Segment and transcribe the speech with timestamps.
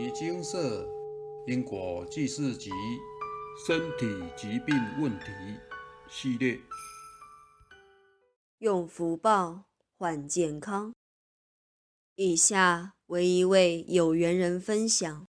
[0.00, 0.88] 遗精舍
[1.46, 2.70] 因果记事集
[3.66, 5.26] 身体疾病问题
[6.08, 6.58] 系列，
[8.60, 9.64] 用福报
[9.98, 10.94] 换健康。
[12.14, 15.26] 以下为一位有缘人分享：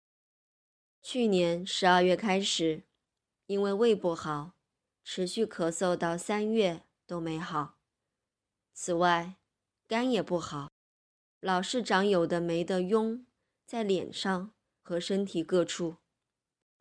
[1.01, 2.83] 去年十二月开始，
[3.47, 4.53] 因为胃不好，
[5.03, 7.75] 持续咳嗽到三月都没好。
[8.73, 9.35] 此外，
[9.85, 10.71] 肝也不好，
[11.41, 13.25] 老是长有的没的痈，
[13.67, 14.53] 在脸上
[14.91, 15.95] 和身体各处，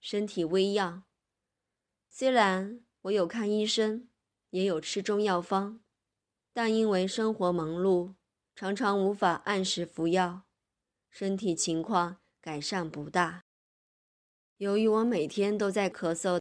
[0.00, 1.04] 身体微恙。
[2.08, 4.08] 虽然我有看医生，
[4.48, 5.78] 也有吃中药方，
[6.52, 8.14] 但因为生活忙碌，
[8.56, 10.42] 常常无法按时服药，
[11.08, 13.44] 身体情况改善不大。
[14.56, 16.40] 由于我每天都在咳嗽，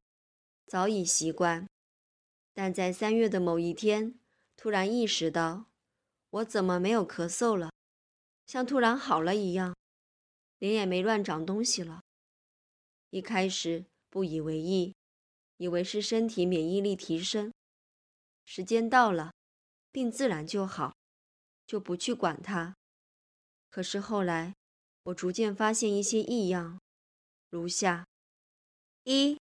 [0.66, 1.68] 早已习惯，
[2.52, 4.20] 但在三月的某一天，
[4.58, 5.68] 突然意识到。
[6.32, 7.70] 我怎么没有咳嗽了？
[8.48, 9.76] 像突然好了一样，
[10.60, 12.04] 脸也没乱长东西了。
[13.10, 14.94] 一开始不以为意，
[15.58, 17.52] 以为是身体免疫力提升，
[18.46, 19.34] 时间到了，
[19.92, 20.96] 病自然就好，
[21.66, 22.76] 就不去管它。
[23.70, 24.54] 可是后来，
[25.04, 26.80] 我逐渐发现一些异样，
[27.50, 28.06] 如下：
[29.04, 29.40] 一、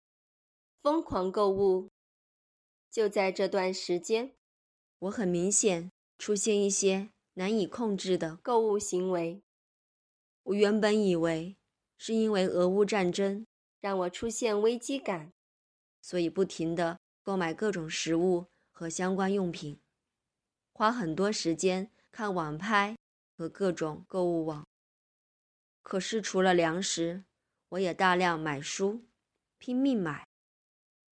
[0.81, 1.89] 疯狂购物。
[2.89, 4.33] 就在这段时间，
[4.99, 5.91] 我很明显。
[6.19, 9.43] 出现一些难以控制的购物行为。
[10.47, 11.57] 我原本以为
[11.97, 13.45] 是因为俄乌战争
[13.81, 15.33] 让我出现危机感，
[16.01, 19.81] 所以不停的购买各种食物和相关用品，
[20.71, 22.95] 花很多时间看网拍
[23.37, 24.65] 和各种购物网。
[25.81, 27.25] 可是除了粮食，
[27.69, 29.03] 我也大量买书，
[29.57, 30.25] 拼命买。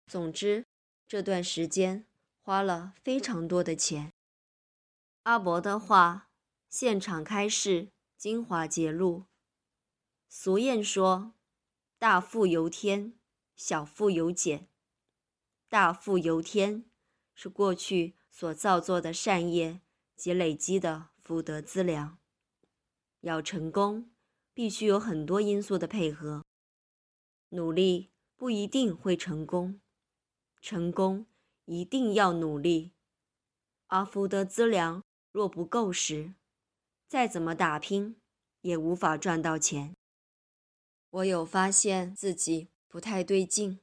[0.07, 0.65] 总之，
[1.07, 2.05] 这段时间
[2.41, 4.11] 花了非常多的钱。
[5.23, 6.27] 阿伯的话，
[6.69, 7.89] 现场开示，
[8.21, 9.25] 精华揭露。
[10.29, 11.33] 俗谚说
[11.97, 13.17] ：“大富由天，
[13.55, 14.67] 小富由俭。”
[15.67, 16.85] 大富由天
[17.33, 19.81] 是过去所造作的善业
[20.15, 22.19] 及累积的福德资粮。
[23.21, 24.11] 要成功，
[24.53, 26.45] 必须有很多因素的配合。
[27.49, 29.81] 努力不一定会成功，
[30.61, 31.25] 成功
[31.65, 32.91] 一定要努力。
[33.87, 35.01] 而福德资粮。
[35.31, 36.35] 若不够时，
[37.11, 38.15] 再怎么打拼，
[38.61, 39.93] 也无法赚到钱。
[41.09, 43.81] 我有发现自己不太对劲，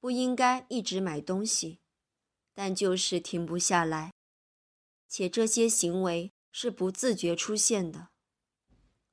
[0.00, 1.78] 不应该一直买东西，
[2.54, 4.14] 但就是停不下来，
[5.06, 8.08] 且这些行为是不自觉出现的。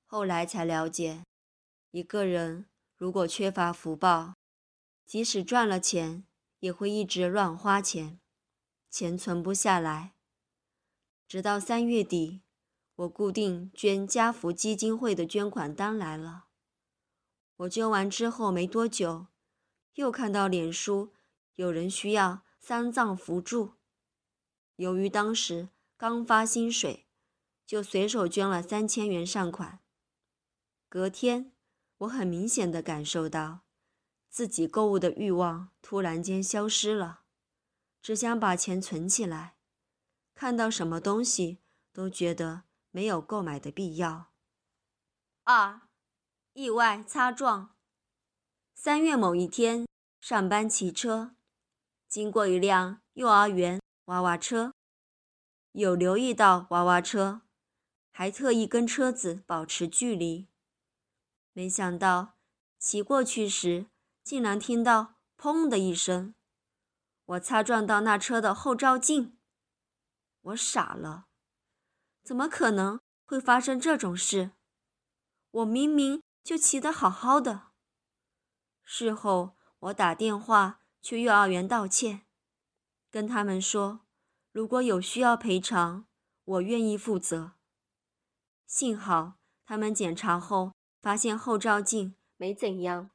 [0.05, 1.25] 后来才了解，
[1.91, 4.35] 一个人如果缺乏福报，
[5.05, 6.25] 即使赚了钱，
[6.61, 8.17] 也会一直乱花钱，
[8.89, 10.13] 钱存不下来。
[11.27, 12.39] 直到三月底，
[12.95, 16.45] 我固定捐家福基金会的捐款单来了。
[17.57, 19.27] 我捐完之后没多久，
[19.95, 21.13] 又看到脸书
[21.55, 23.75] 有人需要丧葬扶助。
[24.75, 27.07] 由于当时刚发薪水，
[27.65, 29.79] 就随手捐了三千元善款。
[30.89, 31.53] 隔天，
[31.99, 33.61] 我很明显的感受到，
[34.29, 37.21] 自己购物的欲望突然间消失了，
[38.01, 39.55] 只想把钱存起来。
[40.33, 41.59] 看到什么东西
[41.93, 42.64] 都觉得
[42.95, 44.31] 没有购买的必要。
[45.43, 45.81] 二，
[46.53, 47.75] 意外擦撞。
[48.73, 49.85] 三月某一天
[50.21, 51.35] 上班骑车，
[52.07, 54.73] 经过一辆幼儿园娃娃车，
[55.73, 57.41] 有留意到娃娃车，
[58.13, 60.47] 还特意跟车子保持距离。
[61.51, 62.37] 没想到
[62.79, 63.87] 骑过去时，
[64.23, 66.33] 竟然听到“砰”的一声，
[67.25, 69.37] 我擦撞到那车的后照镜。
[70.43, 71.27] 我傻了，
[72.25, 74.53] 怎么可能会发生这种事？
[75.51, 77.67] 我明明就骑得好好的。
[78.83, 82.25] 事后我打电话去幼儿园道歉，
[83.11, 84.07] 跟他们说，
[84.51, 86.07] 如果有需要赔偿，
[86.43, 87.51] 我愿意负责。
[88.65, 93.11] 幸好他们检查后发现后照镜没怎样，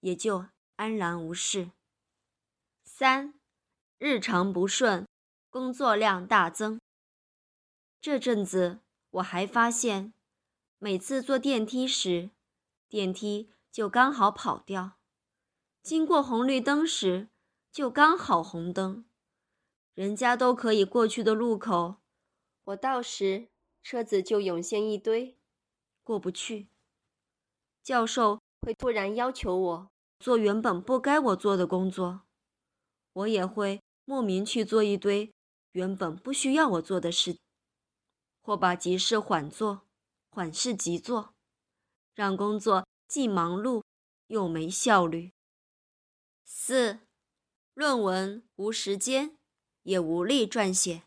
[0.00, 0.46] 也就
[0.76, 1.72] 安然无事。
[2.84, 3.34] 三，
[3.98, 5.06] 日常不顺。
[5.50, 6.79] 工作量大增。
[8.00, 8.78] 这阵子
[9.10, 10.14] 我还发现，
[10.78, 12.30] 每次坐电梯时，
[12.88, 14.92] 电梯就刚好跑掉；
[15.82, 17.28] 经过红绿灯时，
[17.70, 19.04] 就刚好红灯。
[19.94, 21.96] 人家都可以过去的路口，
[22.64, 23.48] 我到时
[23.82, 25.36] 车子就涌现一堆，
[26.02, 26.68] 过不去。
[27.82, 32.22] 教授会突然要求我做原本不该我做的工作，
[33.12, 35.30] 我也会莫名去做一堆。
[35.72, 37.36] 原本不需要我做的事，
[38.40, 39.82] 或把急事缓做，
[40.30, 41.34] 缓事急做，
[42.14, 43.82] 让工作既忙碌
[44.28, 45.32] 又没效率。
[46.44, 47.00] 四，
[47.74, 49.36] 论文无时间，
[49.82, 51.02] 也无力撰写。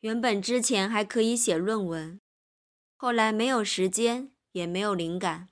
[0.00, 2.20] 原本之前还可以写论文，
[2.96, 5.48] 后来没有时间，也没有灵感。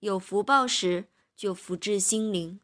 [0.00, 2.60] 有福报时就福至心灵，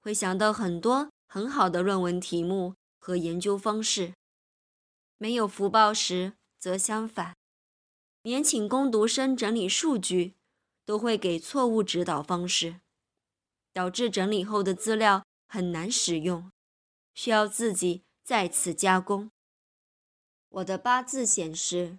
[0.00, 4.12] 会想到很多很好的论文题目和研究方式；
[5.16, 7.36] 没有福报时则相反，
[8.22, 10.34] 年请攻读生整理数据。
[10.88, 12.80] 都会给错误指导方式，
[13.74, 16.50] 导致整理后的资料很难使用，
[17.12, 19.30] 需要自己再次加工。
[20.48, 21.98] 我的八字显示，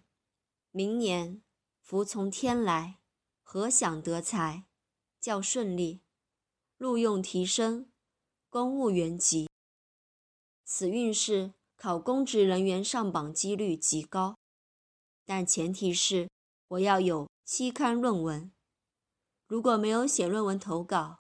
[0.72, 1.44] 明年
[1.84, 2.98] 福从天来，
[3.44, 4.64] 何想得财，
[5.22, 6.02] 较顺利，
[6.80, 7.92] 录用提升，
[8.50, 9.48] 公务员级。
[10.66, 14.39] 此运势考公职人员上榜几率极高，
[15.30, 16.28] 但前提是
[16.70, 18.52] 我要有期刊论文。
[19.46, 21.20] 如果没有写论文投稿，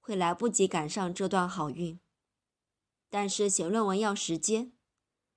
[0.00, 2.00] 会来不及赶上这段好运。
[3.10, 4.72] 但是写论文要时间，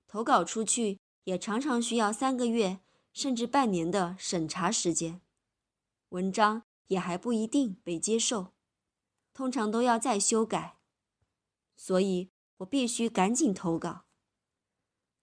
[0.06, 2.80] 投稿出去也常常需要三个月
[3.12, 5.20] 甚至半年的审查时间，
[6.08, 8.54] 文章也还不一定被接受，
[9.34, 10.78] 通常都要再修改。
[11.76, 14.06] 所以我必须赶紧投稿。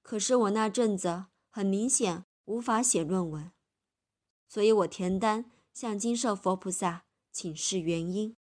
[0.04, 3.50] 可是我那阵子很明显无法写论文，
[4.50, 7.06] 所以我填单向金舍佛菩萨。
[7.32, 8.36] 请示原因。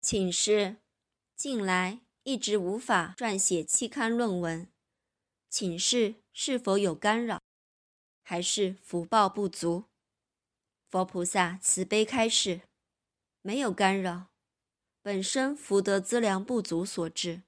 [0.00, 0.76] 请示：
[1.34, 4.68] 近来一直无法撰写期刊论文，
[5.50, 7.40] 请示是否有干扰，
[8.22, 9.86] 还是福报不足？
[10.88, 12.60] 佛菩萨慈悲开示：
[13.40, 14.28] 没有干扰，
[15.02, 17.42] 本身福德资粮不足所致，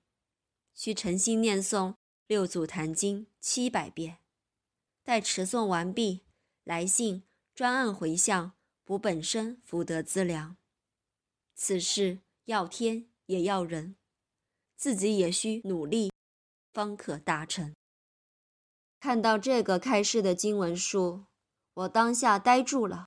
[0.74, 1.94] 需诚心念诵
[2.26, 4.18] 六祖坛经七百遍，
[5.04, 6.24] 待持诵完毕，
[6.64, 7.22] 来信
[7.54, 8.52] 专案回向。
[8.86, 10.58] 补本身福德资粮，
[11.54, 13.96] 此事要天也要人，
[14.76, 16.12] 自己也需努力，
[16.70, 17.74] 方可达成。
[19.00, 21.24] 看到这个开示的经文数，
[21.72, 23.06] 我当下呆住了。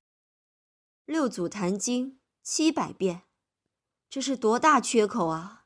[1.06, 3.22] 六祖坛经七百遍，
[4.10, 5.66] 这是多大缺口啊！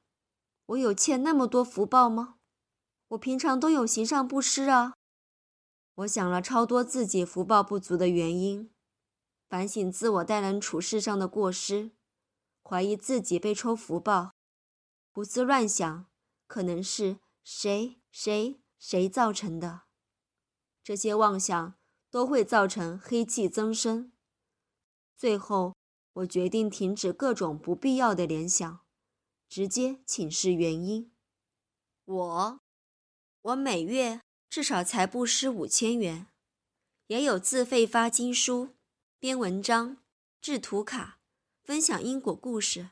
[0.66, 2.36] 我有欠那么多福报吗？
[3.08, 4.96] 我平常都有行善布施啊。
[6.02, 8.72] 我想了超多自己福报不足的原因。
[9.48, 11.92] 反省自我待人处事上的过失，
[12.64, 14.32] 怀疑自己被抽福报，
[15.12, 16.10] 胡思乱想，
[16.48, 19.82] 可能是谁谁谁造成的。
[20.84, 21.76] 这些妄想
[22.10, 24.12] 都会造成黑气增生。
[25.16, 25.76] 最后，
[26.14, 28.80] 我决定停止各种不必要的联想，
[29.48, 31.12] 直接请示原因。
[32.06, 32.60] 我，
[33.42, 34.22] 我每月
[34.52, 36.28] 至少才布施五千元，
[37.08, 38.76] 也有自费发经书。
[39.18, 39.96] 编文章、
[40.42, 41.20] 制图卡、
[41.64, 42.90] 分享因果故事，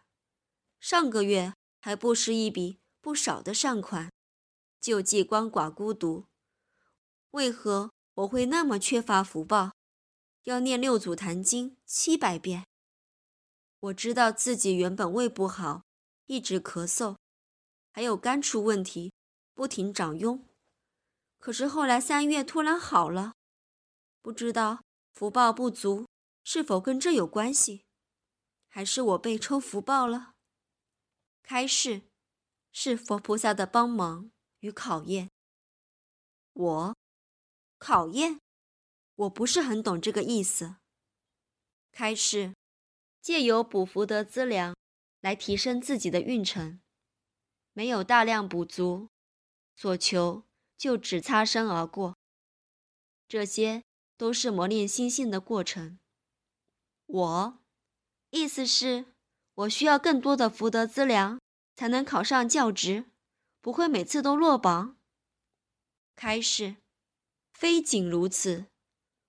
[0.80, 4.10] 上个月还布施一笔不少的善款，
[4.80, 6.24] 救济鳏寡孤独。
[7.32, 9.74] 为何我会那么缺乏福报，
[10.46, 12.64] 要念六祖坛经七百遍？
[13.82, 15.84] 我知道自己原本胃不好，
[16.28, 17.18] 一直咳嗽，
[17.92, 19.12] 还有肝出问题，
[19.54, 20.40] 不停长痈。
[21.40, 23.34] 可是后来三月突然好了，
[24.22, 26.06] 不知道福报不足。
[26.44, 27.86] 是否跟这有关系？
[28.68, 30.34] 还是我被抽福报了？
[31.44, 32.02] 开示
[32.72, 34.32] 是佛菩萨的帮忙
[34.62, 35.30] 与考验。
[36.54, 36.96] 我
[37.78, 38.40] 考验，
[39.16, 40.78] 我不是很懂这个意思。
[41.92, 42.56] 开示
[43.22, 44.76] 借由补福德资粮
[45.22, 46.82] 来提升自己的运程，
[47.74, 49.10] 没有大量补足，
[49.76, 50.44] 所求
[50.80, 52.16] 就只擦身而过。
[53.28, 53.84] 这些
[54.18, 56.00] 都是磨练心性的过程。
[57.06, 57.60] 我，
[58.30, 59.06] 意思是，
[59.54, 61.40] 我需要更多的福德资粮，
[61.76, 63.12] 才能考上教职，
[63.60, 64.98] 不会每次都落榜。
[66.16, 66.78] 开示，
[67.54, 68.68] 非仅如此，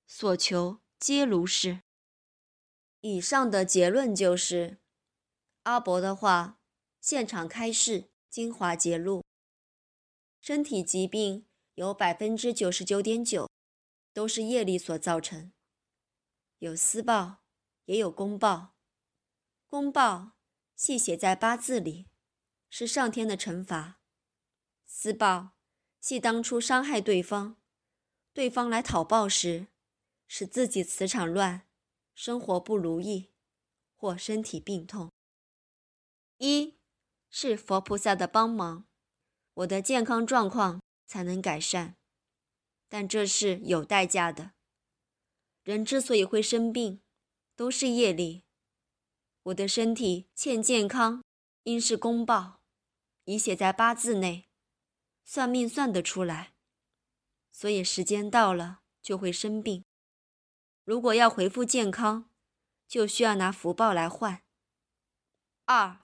[0.07, 1.80] 所求皆如是。
[3.00, 4.78] 以上的结论就是，
[5.64, 6.59] 阿伯的话，
[7.00, 9.25] 现场开示精华揭露，
[10.50, 13.49] 身体疾病有百分之九十九点九，
[14.12, 15.52] 都是业力所造成，
[16.59, 17.45] 有私报。
[17.85, 18.75] 也有公报，
[19.69, 20.33] 公报
[20.75, 22.09] 系写在八字里，
[22.69, 24.00] 是上天的惩罚；
[24.85, 25.50] 私报
[26.00, 27.54] 系当初伤害对方，
[28.33, 29.69] 对方来讨报时，
[30.26, 31.69] 使自己磁场乱，
[32.12, 33.30] 生活不如意，
[33.95, 35.12] 或身体病痛。
[36.38, 36.80] 一
[37.28, 38.88] 是佛菩萨的帮忙，
[39.54, 41.97] 我的健康状况才能改善，
[42.88, 44.52] 但这是有代价的。
[45.62, 47.02] 人之所以会生病，
[47.54, 48.45] 都是业力，
[49.45, 51.23] 我的身体欠健康，
[51.64, 52.61] 应是公报，
[53.25, 54.49] 已写在八字内，
[55.25, 56.54] 算命算得出来，
[57.52, 59.85] 所以时间到了就会生病。
[60.85, 62.30] 如果要恢复健康，
[62.88, 64.42] 就需要拿福报来换。
[65.66, 66.00] 二，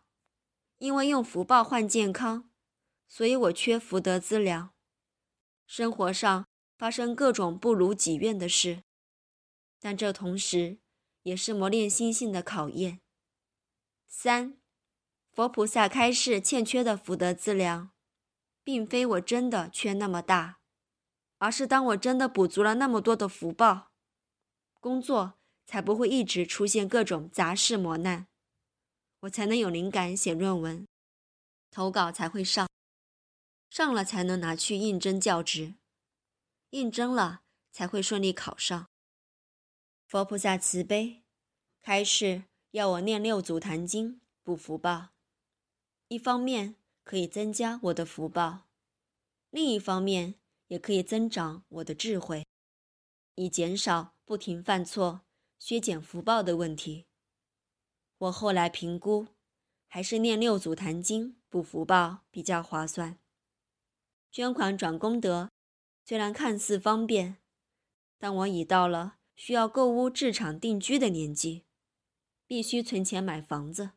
[0.79, 2.51] 因为用福报换健康，
[3.09, 4.73] 所以我缺福德资粮，
[5.67, 6.47] 生活上
[6.77, 8.83] 发生各种不如己愿的事，
[9.81, 10.79] 但这同时
[11.23, 13.01] 也是磨练心性的考验。
[14.07, 14.59] 三，
[15.33, 17.91] 佛菩萨开示欠缺的福德资粮，
[18.63, 20.59] 并非我真的缺那么大，
[21.39, 23.91] 而是当我真的补足了那么多的福报，
[24.81, 25.35] 工作
[25.67, 28.27] 才不会一直出现各种杂事磨难，
[29.21, 30.87] 我才能有灵感写论文，
[31.71, 32.69] 投稿才会上，
[33.71, 35.75] 上了才能拿去应征教职，
[36.71, 38.89] 应征了才会顺利考上。
[40.07, 41.23] 佛菩萨慈悲，
[41.81, 42.45] 开示。
[42.73, 45.15] 要我念六祖坛经补福报，
[46.09, 48.67] 一方面可以增加我的福报，
[49.49, 50.35] 另一方面
[50.67, 52.45] 也可以增长我的智慧，
[53.37, 55.23] 以减少不停犯错、
[55.59, 57.07] 削减福报的问题。
[58.19, 59.29] 我后来评估，
[59.89, 63.19] 还是念六祖坛经补福报比较划算。
[64.37, 65.51] 捐款转功德
[66.05, 67.39] 虽然看似方便，
[68.19, 71.65] 但我已到了需要购屋置厂定居的年纪。
[72.47, 73.93] 必须存钱买房子，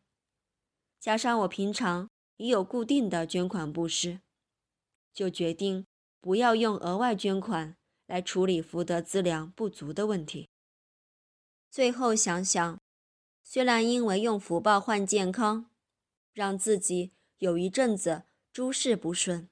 [0.98, 4.22] 加上我平常已有固定的捐款布施，
[5.12, 5.86] 就决定
[6.22, 10.48] 不要用额外捐款来处理福德资粮不足的问题。
[11.70, 12.80] 最后想想，
[13.44, 15.70] 虽然因为用福报换健康，
[16.32, 19.50] 让自己有一阵子诸事不顺，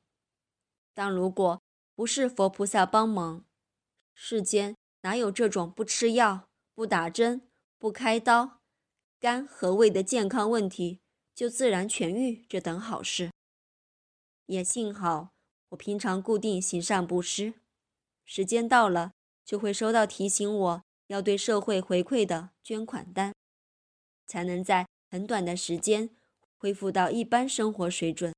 [0.97, 1.61] 但如果
[1.93, 3.45] 不是佛菩萨帮忙，
[4.15, 8.61] 世间哪有这种不吃药、不打针、不开刀？
[9.19, 10.99] 肝和胃的健康问题
[11.35, 13.29] 就自然痊愈，这等好事。
[14.47, 15.35] 也幸好
[15.69, 17.53] 我平常固定行善布施，
[18.25, 19.11] 时间到了
[19.45, 23.35] 就会收到提醒我要对社会回馈的捐款单，
[24.25, 26.09] 才能在很短的时间
[26.57, 28.33] 恢复到一般生活水准。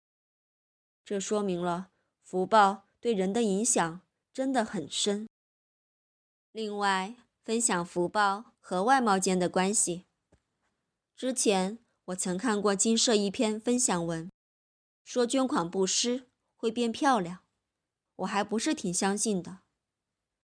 [1.06, 1.89] 这说明了
[2.30, 5.28] 福报对人的影响真的很深。
[6.52, 10.06] 另外，分享福报和外貌间的关系。
[11.16, 14.30] 之前我曾看过金社一篇分享文，
[15.04, 17.40] 说捐款布施会变漂亮，
[18.18, 19.62] 我还不是挺相信的。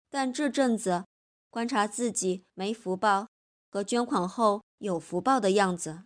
[0.08, 1.04] 但这阵子
[1.50, 3.28] 观察自己没福报
[3.68, 6.04] 和捐款后有福报的样子，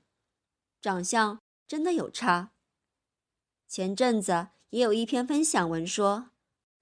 [0.83, 2.51] 长相真的有差。
[3.69, 6.31] 前阵子也有一篇分享文说，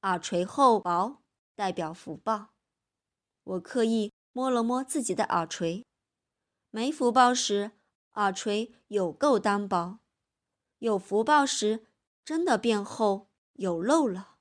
[0.02, 1.22] 耳垂厚薄
[1.54, 2.50] 代表福报。
[3.44, 5.86] 我刻意摸了摸自己的耳垂。
[6.70, 7.72] 没福报时，
[8.12, 10.00] 耳垂有够单薄；
[10.80, 11.86] 有福报时，
[12.22, 14.36] 真的变厚有肉了。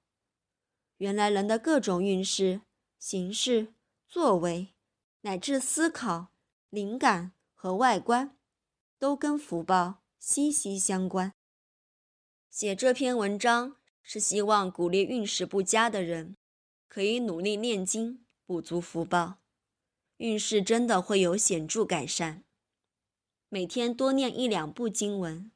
[0.97, 2.61] 原来人的各种运势、
[2.99, 3.73] 形式、
[4.09, 4.75] 作为，
[5.21, 6.33] 乃至思考、
[6.69, 8.37] 灵感和外观，
[8.99, 11.31] 都跟福报息息相关。
[12.49, 16.35] 写这篇文章是希望鼓励运势不佳的人，
[16.87, 19.39] 可以努力念经，补足福报。
[20.17, 22.43] 运势真的会有显著改善。
[23.49, 25.51] 每天多念一两部经文，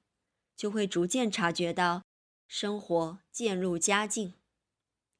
[0.56, 2.04] 就会逐渐察觉到
[2.48, 4.36] 生活渐入佳境，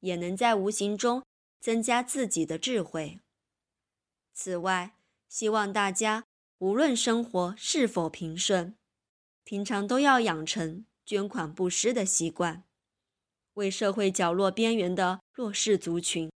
[0.00, 1.24] 也能在无形中
[1.58, 3.18] 增加自己的智慧。
[4.32, 4.94] 此外，
[5.28, 6.24] 希望大家
[6.58, 8.76] 无论生活是否平顺，
[9.42, 12.64] 平常都要养成捐款布施的习惯，
[13.54, 16.30] 为社会角落边缘的弱势族群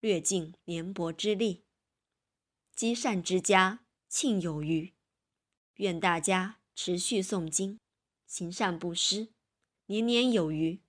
[0.00, 1.64] 略尽绵薄之力。
[2.74, 4.94] 积善之家庆有余，
[5.74, 7.78] 愿大家持续诵经，
[8.26, 9.28] 行善布施，
[9.86, 10.80] 年年有余。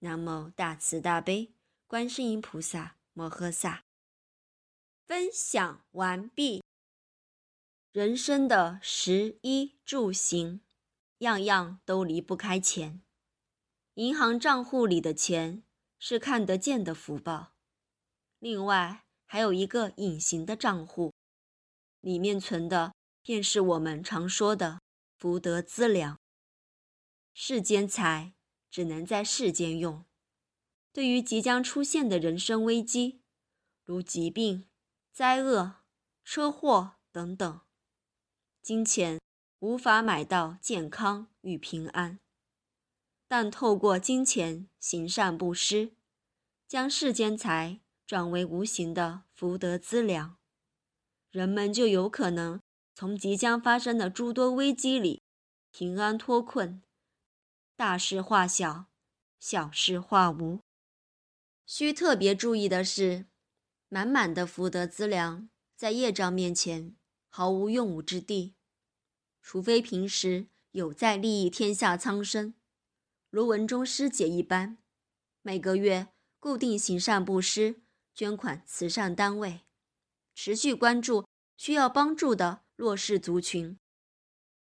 [0.00, 1.54] 南无大慈大悲
[1.86, 3.84] 观世音菩萨摩诃萨。
[5.06, 6.62] 分享完毕。
[7.92, 10.60] 人生的食衣住行，
[11.22, 13.02] 样样都离不开钱。
[13.94, 15.64] 银行账户里的钱
[15.98, 17.54] 是看得见的福报，
[18.38, 19.04] 另外。
[19.24, 21.14] 还有一个隐形的账户，
[22.02, 24.82] 里面存的便是我们常说的
[25.16, 26.18] 福德资粮。
[27.32, 28.34] 世间财
[28.70, 30.04] 只能在世间用，
[30.92, 33.22] 对于即将出现的人生危机，
[33.82, 34.68] 如疾病、
[35.14, 35.76] 灾厄、
[36.22, 37.62] 车祸等等，
[38.60, 39.18] 金钱
[39.62, 42.18] 无法买到健康与平安，
[43.28, 45.92] 但透过金钱行善布施，
[46.66, 47.78] 将世间财。
[48.04, 50.36] 转为无形的福德资粮，
[51.30, 52.60] 人们就有可能
[52.94, 55.22] 从即将发生的诸多危机里
[55.70, 56.82] 平安脱困，
[57.74, 58.86] 大事化小，
[59.38, 60.60] 小事化无。
[61.64, 63.24] 需特别注意的是，
[63.88, 66.94] 满满的福德资粮在业障面前
[67.30, 68.56] 毫无用武之地，
[69.42, 72.54] 除非平时有在利益天下苍生，
[73.28, 74.78] 如文中师姐一般，
[75.42, 76.08] 每个月
[76.38, 77.82] 固定行善布施，
[78.14, 79.62] 捐款慈善单位，
[80.34, 83.78] 持续关注需要帮助的弱势族群，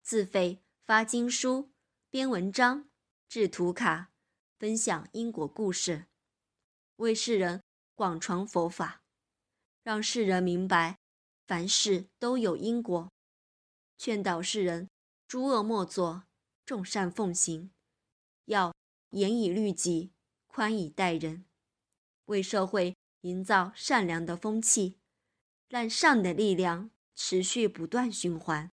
[0.02, 1.72] 自费发经书、
[2.10, 2.88] 编文章、
[3.28, 4.12] 制图卡，
[4.58, 6.06] 分享因果故事。
[6.98, 7.62] 为世人
[7.94, 9.04] 广传佛法，
[9.84, 10.98] 让世人明白
[11.46, 13.12] 凡事都有因果，
[13.98, 14.88] 劝导世人
[15.28, 16.24] 诸恶莫作，
[16.66, 17.72] 众善奉行，
[18.46, 18.74] 要
[19.10, 20.12] 严以律己，
[20.46, 21.46] 宽以待人，
[22.26, 25.00] 为社会营造善良的风气，
[25.68, 28.72] 让善的力量持续不断循环。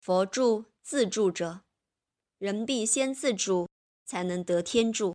[0.00, 1.62] 佛助自助者，
[2.38, 3.68] 人必先自助，
[4.04, 5.14] 才能得天助。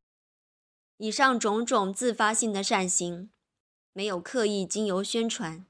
[0.97, 3.31] 以上种种自发性的善行，
[3.91, 5.65] 没有刻意经由宣传，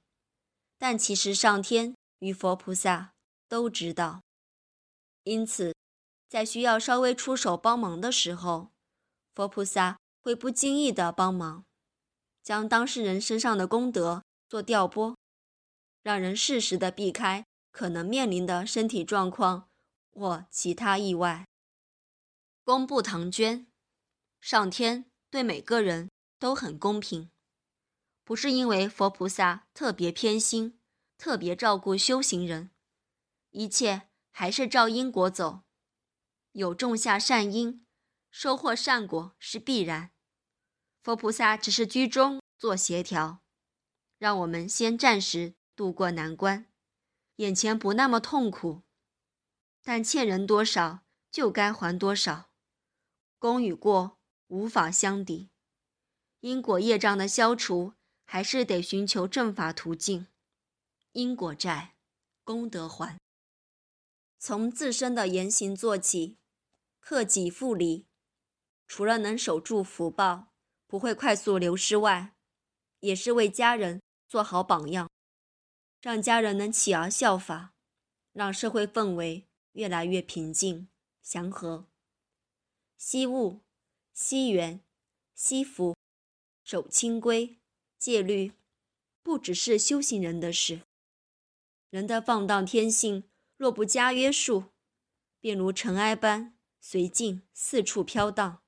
[0.77, 3.12] 但其实上天与佛菩萨
[3.53, 4.23] 都知道。
[5.25, 5.75] 因此，
[6.27, 8.71] 在需要稍微出手帮忙的时候，
[9.35, 11.63] 佛菩萨会不经意的帮忙，
[12.41, 15.15] 将当事人身上的功德做调拨，
[16.01, 19.69] 让人适时的避开可能面临的身体状况
[20.11, 21.45] 或其他意外。
[22.63, 23.67] 公布唐捐，
[24.41, 25.05] 上天。
[25.29, 27.29] 对每个人都很公平，
[28.23, 30.79] 不是因为佛菩萨特别偏心、
[31.17, 32.69] 特别照顾修行人，
[33.53, 35.63] 一切还是照因果走。
[36.51, 37.85] 有种下善因，
[38.29, 40.11] 收获善果是必然。
[41.01, 43.41] 佛菩萨只是居中做协调，
[44.17, 46.67] 让我们先暂时渡过难关，
[47.37, 48.83] 眼前不那么痛苦。
[49.81, 52.51] 但欠人多少就该还多少，
[53.39, 54.19] 功与过。
[54.47, 55.49] 无法相抵，
[56.41, 60.27] 因果业障的消除，还是得寻求正法途径。
[61.13, 61.95] 因果债，
[62.43, 63.22] 功德还。
[64.45, 66.35] 从自身的言行做起，
[66.99, 68.07] 克己复礼，
[68.89, 70.51] 除了能守住福报，
[70.85, 72.35] 不会快速流失外，
[72.99, 75.09] 也是为家人做好榜样，
[76.01, 77.73] 让家人能起而效法，
[78.33, 80.89] 让社会氛围越来越平静
[81.21, 81.87] 祥和。
[82.97, 83.61] 惜物。
[84.11, 84.81] 惜缘、
[85.33, 85.95] 惜福、
[86.65, 87.57] 守清规、
[87.97, 88.51] 戒律，
[89.23, 90.81] 不只是修行人的事。
[91.89, 93.23] 人的放荡天性，
[93.63, 94.73] 若不加约束，
[95.39, 98.61] 便如尘埃般随境四处飘荡，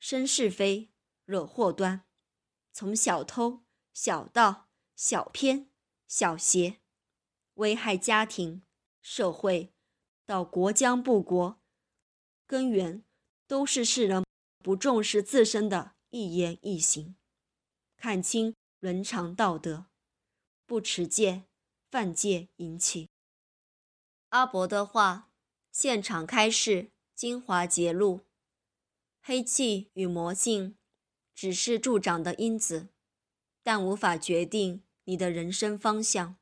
[0.00, 0.90] 生是非，
[1.24, 2.04] 惹祸端。
[2.72, 5.70] 从小偷、小盗、小偏、
[6.08, 6.80] 小邪，
[7.54, 8.64] 危害家庭、
[9.00, 9.72] 社会，
[10.26, 11.60] 到国将不国，
[12.48, 13.04] 根源
[13.46, 14.24] 都是世人。
[14.58, 17.14] 不重视自身的一言一行，
[17.96, 19.86] 看清伦常道德，
[20.66, 21.44] 不持戒，
[21.92, 23.08] 犯戒引起。
[24.30, 25.28] 阿伯的话，
[25.72, 28.20] 现场开示精华揭露：
[29.20, 30.76] 黑气与魔性
[31.34, 32.90] 只是助长的因子，
[33.64, 36.36] 但无法决定你的人生方向，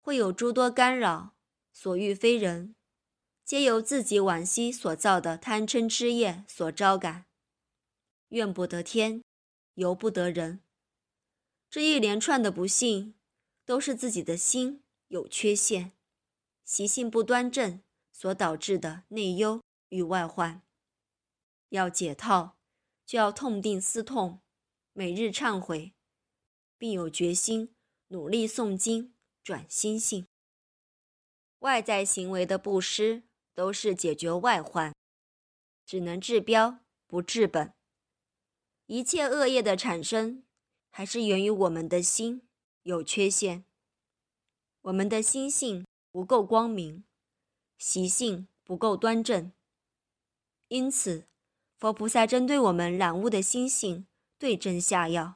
[0.00, 1.34] 会有诸多干扰，
[1.72, 2.76] 所遇非人。
[3.44, 7.26] 皆由自己往昔所造的贪嗔痴业所招感，
[8.28, 9.22] 怨不得天，
[9.74, 10.60] 尤不得人。
[11.68, 13.14] 这一连串的不幸，
[13.64, 15.92] 都是自己的心有缺陷，
[16.66, 20.60] 习性不端正所导致的内忧与外患。
[21.70, 22.58] 要解套，
[23.06, 24.42] 就要痛定思痛，
[24.92, 25.94] 每日忏悔，
[26.76, 27.74] 并有决心，
[28.08, 30.26] 努力诵经转心性。
[31.60, 33.22] 外在行为的布施。
[33.56, 34.94] 都是解决外患，
[35.86, 37.72] 只能治标不治本。
[38.84, 40.44] 一切恶业的产生，
[40.90, 42.46] 还是源于我们的心
[42.82, 43.64] 有缺陷，
[44.82, 47.04] 我们的心性不够光明，
[47.76, 49.52] 习性不够端正。
[50.68, 51.26] 因此，
[51.76, 54.06] 佛菩萨针对我们染污的心性，
[54.38, 55.34] 对症下药，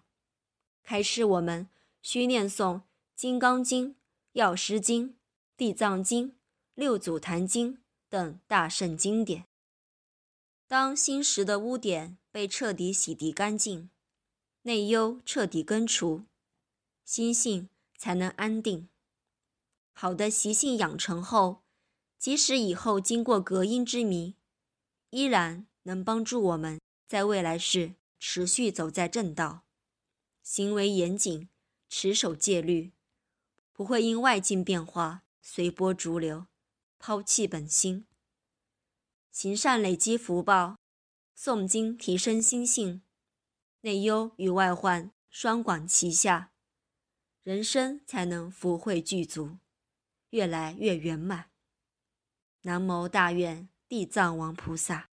[0.82, 1.68] 开示我们
[2.00, 2.76] 需念诵
[3.14, 3.88] 《金刚经》
[4.32, 5.08] 《药师经》
[5.54, 6.28] 《地藏经》
[6.74, 7.74] 《六祖坛经》。
[8.08, 9.44] 等大圣经典，
[10.66, 13.90] 当心识的污点被彻底洗涤干净，
[14.62, 16.24] 内忧彻底根除，
[17.04, 18.88] 心性才能安定。
[20.00, 21.62] 好的习性养成后，
[22.16, 24.34] 即使以后经过隔音之谜，
[25.10, 29.66] 依然能帮助我们在未来世持续走在正道，
[30.42, 31.50] 行为严谨，
[31.90, 32.92] 持守戒律，
[33.74, 36.46] 不会因外境变化随波逐流，
[36.98, 38.06] 抛弃本心。
[39.30, 40.78] 行善累积福报，
[41.38, 43.02] 诵经提升心性，
[43.82, 46.52] 内忧与外患双管齐下，
[47.42, 49.58] 人生才能福慧具足，
[50.30, 51.46] 越来越圆满。
[52.62, 55.08] 南无大愿地藏王菩萨。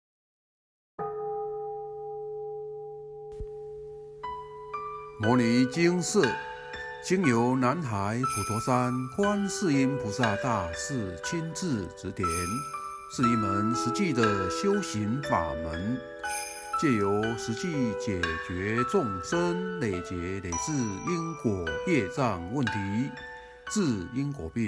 [5.22, 6.28] 摩尼经寺
[7.06, 12.28] 经由南海普陀山观世音菩萨大士亲自指点。
[13.16, 16.02] 是一门实际的修行法门，
[16.82, 22.72] 借由实际解决众生累劫累世因果业障问题，
[23.70, 24.68] 治因果病，